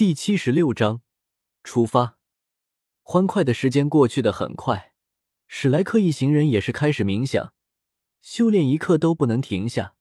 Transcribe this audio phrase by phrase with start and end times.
[0.00, 1.02] 第七十六章
[1.62, 2.16] 出发。
[3.02, 4.94] 欢快的时间过去的很快，
[5.46, 7.52] 史莱克一行人也是开始冥想，
[8.22, 9.94] 修炼一刻都不能停下，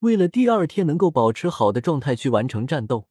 [0.00, 3.08] 为了第二天能够保持好的状态去完成战斗。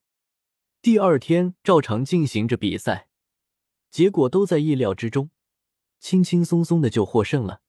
[0.82, 3.08] 第二天照常进行着比赛，
[3.90, 5.32] 结果都在意料之中，
[6.02, 7.62] 轻轻松松的就获胜了。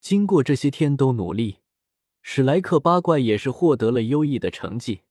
[0.00, 1.58] 经过这些天都努力，
[2.20, 5.02] 史莱克八怪也是获得了优异的成绩。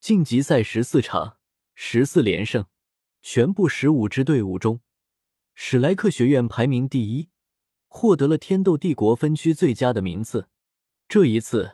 [0.00, 1.36] 晋级赛十四场。
[1.78, 2.64] 十四连胜，
[3.20, 4.80] 全部十五支队伍中，
[5.54, 7.28] 史莱克学院排名第一，
[7.86, 10.48] 获得了天斗帝国分区最佳的名次。
[11.06, 11.72] 这一次，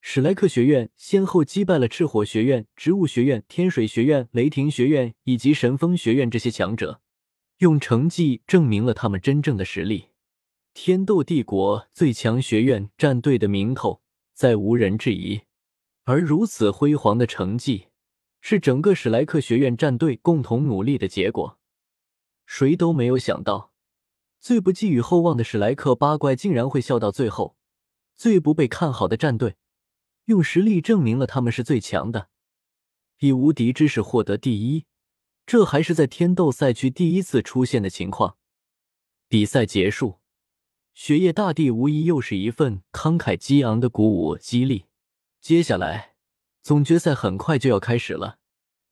[0.00, 7.00] 史莱克学院先后击败了赤火学院、植物学院、天水学院、雷霆学院以及神风学院这些强者，
[7.58, 10.08] 用成绩证明了他们真正的实力。
[10.74, 14.02] 天斗帝国最强学院战队的名头
[14.34, 15.42] 再无人质疑，
[16.02, 17.87] 而如此辉煌的成绩。
[18.40, 21.58] 是整个史莱克学院战队共同努力的结果，
[22.46, 23.72] 谁都没有想到，
[24.40, 27.56] 最不寄予厚望的史莱克八怪竟然会笑到最后。
[28.14, 29.56] 最不被看好的战队，
[30.24, 32.30] 用实力证明了他们是最强的，
[33.20, 34.86] 以无敌之势获得第一，
[35.46, 38.36] 这还是在天斗赛区第一次出现的情况。
[39.28, 40.18] 比赛结束，
[40.94, 44.86] 雪夜大地无疑又是一份慷慨激昂的鼓舞激励。
[45.40, 46.17] 接下来。
[46.68, 48.36] 总决赛很快就要开始了，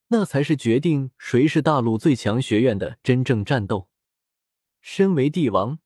[0.07, 3.87] 那才是决定谁是大陆最强学院的真正战斗。
[4.81, 5.77] 身为帝王，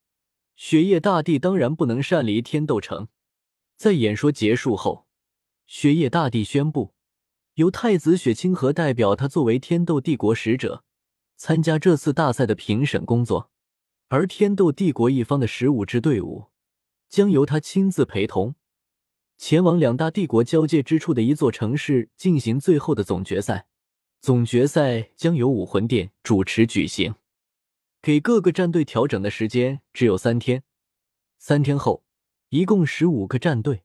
[0.56, 3.08] 雪夜大帝当然不能擅离天斗城。
[3.76, 5.06] 在演说结束后，
[5.66, 6.94] 雪夜大帝宣布，
[7.56, 10.84] 由太子雪清河代表他作为天斗帝国使者，
[11.36, 13.50] 参加这次大赛的评审工作。
[14.08, 16.46] 而天斗帝国一方的十五支队伍，
[17.10, 18.54] 将由他亲自陪同。
[19.42, 23.66] 前往两大帝国交界之处的一座城市进行最后的总决赛，
[24.20, 27.16] 总决赛将由武魂殿主持举行。
[28.00, 30.62] 给各个战队调整的时间只有三天，
[31.38, 32.04] 三天后，
[32.50, 33.82] 一共十五个战队，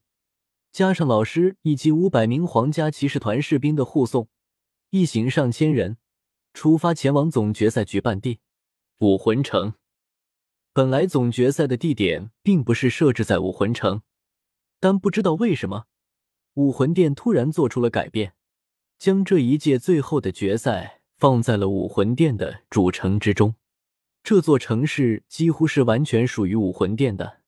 [0.72, 4.30] 加上老师以及五百名皇家骑士团士兵的护送，
[4.92, 5.98] 一行上千人
[6.54, 8.42] 出发前往总决赛举办地
[9.00, 9.74] 武魂城。
[10.72, 14.04] 本来总决赛的地点并不是设置在武魂城。
[14.80, 15.86] 但不知道为什么，
[16.54, 18.34] 武魂殿突然做出了改变，
[18.98, 23.56] 将这一届最后的决赛放在了武魂殿的主城之中。
[24.24, 27.42] 这座城市几乎是完全属于武魂殿的，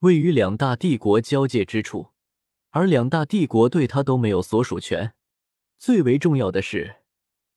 [0.00, 2.08] 位于两大帝国交界之处，
[2.70, 5.14] 而两大帝国对它都没有所属权。
[5.78, 6.96] 最为重要的是，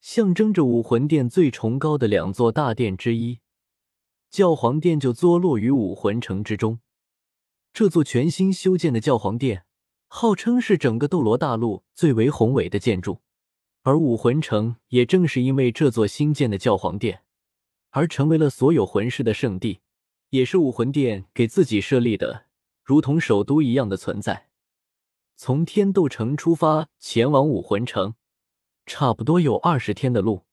[0.00, 3.40] 象征着武魂殿最崇高的两座大殿之一——
[4.30, 6.80] 教皇殿，就坐落于武魂城之中。
[7.72, 9.64] 这座全新修建的教皇殿，
[10.06, 13.20] 号称是整个斗罗大陆最为宏伟的建筑，
[13.82, 17.22] 而武魂城也正是因为这座新建的教皇殿，
[17.90, 19.80] 而成为了所有魂师的圣地，
[20.28, 22.44] 也是武魂殿给自己设立的
[22.84, 24.50] 如同首都一样的存在。
[25.36, 28.14] 从天斗城出发前往武魂城，
[28.84, 30.44] 差不多有二十天的路。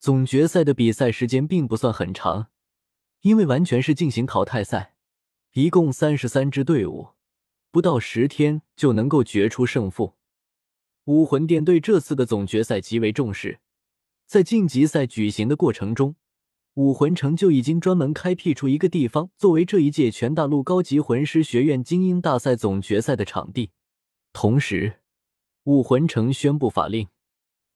[0.00, 2.48] 总决赛的比赛时间并不算很长，
[3.20, 4.91] 因为完全是进行淘汰赛。
[5.54, 7.08] 一共三十三支队伍，
[7.70, 10.14] 不到十天就能够决出胜负。
[11.04, 13.60] 武魂殿对这次的总决赛极为重视，
[14.26, 16.16] 在晋级赛举行的过程中，
[16.72, 23.72] 武魂城就已经专门开辟出一个地方，作为这一届全大陆高级魂师学院精英大赛总决赛的场地。
[24.32, 25.00] 同时，
[25.64, 27.08] 武魂城宣布法令，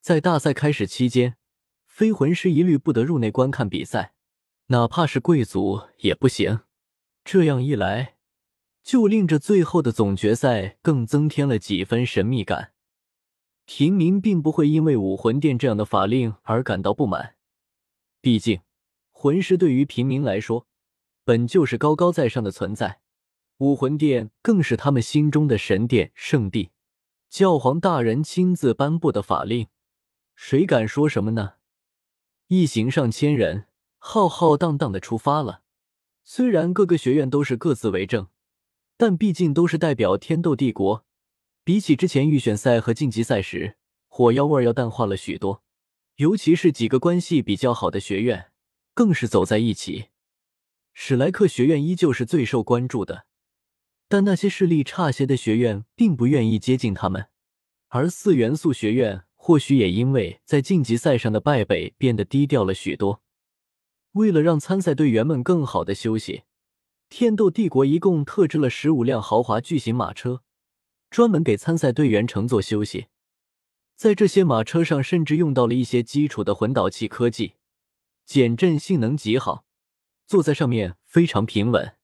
[0.00, 1.36] 在大赛开始期间，
[1.84, 4.14] 非魂师一律不得入内观看比赛，
[4.68, 6.60] 哪怕是贵族也不行。
[7.26, 8.14] 这样一来，
[8.84, 12.72] 就令这最后的总决赛更增添了几分神秘感。
[13.64, 17.34] 平民并不会因为武魂殿这样的法令而感到不满，
[18.20, 18.60] 毕竟
[19.10, 20.68] 魂师对于平民来说
[21.24, 23.00] 本就是高高在上的存在，
[23.56, 26.70] 武魂殿更是他们心中的神殿圣地。
[27.28, 29.66] 教皇大人亲自颁布的法令，
[30.36, 31.54] 谁敢说什么呢？
[32.46, 33.66] 一行上千人
[33.98, 35.62] 浩浩荡荡的出发了。
[36.28, 38.26] 虽然各个学院都是各自为政，
[38.96, 41.06] 但毕竟都是代表天斗帝国。
[41.62, 43.76] 比起之前预选赛和晋级赛时，
[44.08, 45.62] 火药味要淡化了许多。
[46.16, 48.50] 尤其是几个关系比较好的学院，
[48.92, 50.06] 更是走在一起。
[50.92, 53.26] 史莱克学院依旧是最受关注的，
[54.08, 57.28] 但那些势力差些的学院并不愿意接近他们。
[57.86, 63.22] 而四元素学院或许也因为在晋级赛上的败北，变得低调了许多。
[64.16, 66.44] 为了让参赛队员们更好的休息，
[67.10, 70.42] 天斗帝国一共特制了十五辆豪华巨型马车，
[71.10, 73.08] 专门给参赛队员乘坐休息。
[73.94, 77.56] 在这些马车上，甚至用到了一些基础的魂导器科技，
[78.24, 79.66] 减震性能极好，
[80.26, 81.96] 坐在上面非常平稳。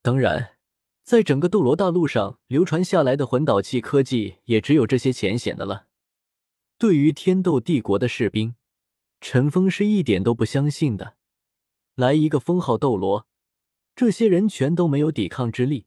[0.00, 0.52] 当然，
[1.04, 5.88] 在整个斗罗大陆上流传下来的魂导器科技，也只有这些浅显的了。
[6.78, 8.54] 对于天斗帝国的士兵，
[9.20, 11.17] 陈峰是一点都不相信的。
[11.98, 13.26] 来一个封号斗罗，
[13.96, 15.86] 这些人全都没有抵抗之力，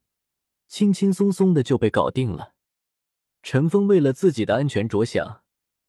[0.68, 2.52] 轻轻松松的就被搞定了。
[3.42, 5.40] 陈峰为了自己的安全着想。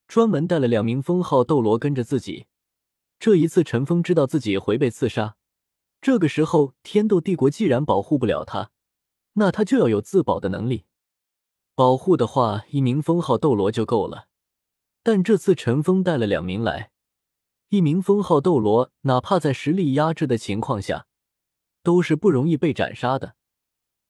[0.07, 2.45] 专门带了两名封号斗罗跟着自己。
[3.19, 5.35] 这一次，陈峰知道自己会被刺杀。
[5.99, 8.71] 这个时候，天斗帝国既然保护不了他，
[9.33, 10.85] 那他就要有自保的能力。
[11.75, 14.27] 保护的话，一名封号斗罗就够了。
[15.01, 16.92] 但这次陈峰带了两名来，
[17.73, 21.07] 一名封号斗罗，哪怕在实力压制的情况下，
[21.81, 23.33] 都是不容易被斩杀的。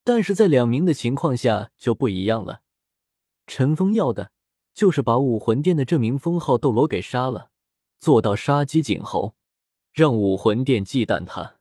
[0.04, 2.64] 但是在两名的情况下就不一样了。
[3.48, 4.32] 陈峰要的。
[4.74, 7.52] 就是把武魂殿的这名封号斗罗给杀了，
[8.00, 9.36] 做到杀鸡儆猴，
[9.94, 11.58] 让武魂殿忌惮他。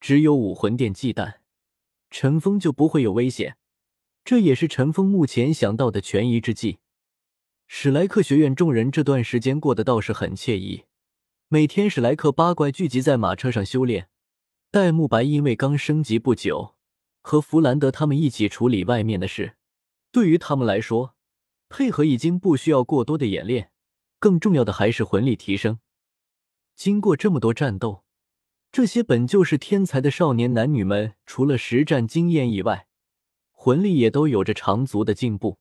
[0.00, 1.38] 只有武魂殿忌惮，
[2.10, 3.56] 陈峰就不会有危险。
[4.22, 6.78] 这也是陈峰目前想到的权宜之计。
[7.66, 10.84] 史莱克学院众人这段时间过得倒是很惬意，
[11.52, 14.08] 每天史莱克八怪聚集在马车上修炼。
[14.70, 16.76] 戴沐白因为刚升级不久，
[17.22, 19.56] 和弗兰德他们一起处理外面的事，
[20.12, 21.16] 对于他们来说。
[21.68, 23.72] 配合已经不需要过多的演练，
[24.20, 25.80] 更重要的还是魂力提升。
[26.76, 28.04] 经过这么多战斗，
[28.70, 32.86] 这些本就是天才的少年男女们，除了实战经验以外，
[33.50, 35.58] 魂力也都有着长足的进步。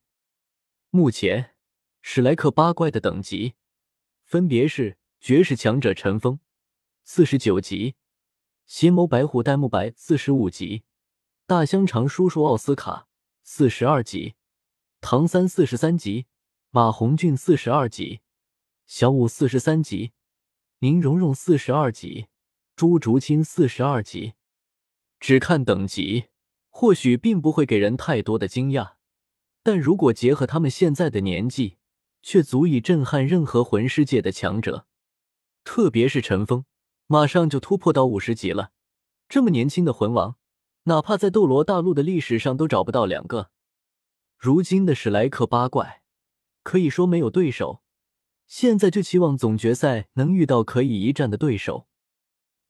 [0.91, 1.55] 目前，
[2.03, 3.55] 史莱克八怪的等级
[4.23, 6.39] 分别是：绝世强者陈封，
[7.03, 7.95] 四十九级；
[8.65, 10.83] 邪眸白虎戴沐白，四十五级；
[11.45, 13.07] 大香肠叔叔奥斯卡，
[13.43, 14.35] 四十二级。
[15.01, 16.27] 唐三四十三级，
[16.71, 18.21] 马红俊四十二级，
[18.85, 20.13] 小五四十三级，
[20.79, 22.27] 宁荣荣四十二级，
[22.75, 24.33] 朱竹清四十二级。
[25.19, 26.27] 只看等级，
[26.69, 28.93] 或许并不会给人太多的惊讶，
[29.63, 31.77] 但如果结合他们现在的年纪，
[32.21, 34.87] 却足以震撼任何魂师界的强者。
[35.63, 36.65] 特别是陈峰，
[37.07, 38.71] 马上就突破到五十级了。
[39.27, 40.37] 这么年轻的魂王，
[40.83, 43.51] 哪怕在斗罗大陆的历史上都找不到两个。
[44.37, 46.01] 如今的史莱克八怪
[46.63, 47.83] 可以说没有对手，
[48.47, 51.87] 现在就期望总决赛能遇到可以一战的对手。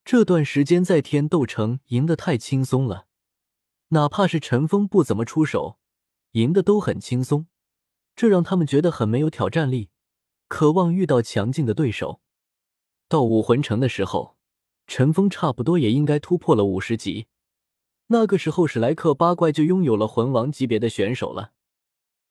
[0.04, 3.06] 这段时间在天斗城赢得太轻松了，
[3.90, 5.78] 哪怕是陈峰不怎么出手，
[6.32, 7.48] 赢的都很轻松，
[8.16, 9.92] 这让他们觉得很没有挑战力，
[10.48, 12.22] 渴望遇到强劲的对手。
[13.10, 14.36] 到武魂城的时候，
[14.86, 17.26] 陈峰差不多也应该突破了五十级，
[18.08, 21.54] 那个时候史莱克八怪就拥有了魂王级别的选手了。